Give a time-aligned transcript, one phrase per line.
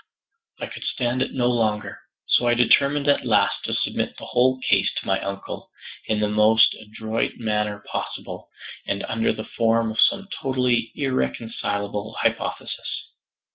[0.59, 4.59] I could stand it no longer; so I determined at last to submit the whole
[4.67, 5.69] case to my uncle,
[6.07, 8.49] in the most adroit manner possible,
[8.87, 13.11] and under the form of some totally irreconcilable hypothesis.